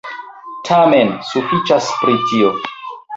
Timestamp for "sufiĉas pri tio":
1.33-2.51